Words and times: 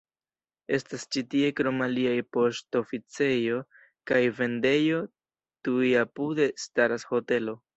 Estas 0.75 1.03
ĉi 1.15 1.21
tie 1.33 1.51
krom 1.59 1.83
aliaj 1.87 2.15
poŝtoficejo 2.37 3.59
kaj 4.13 4.21
vendejo, 4.41 5.03
tuj 5.69 5.95
apude 6.07 6.49
staras 6.65 7.07
hotelo. 7.13 7.57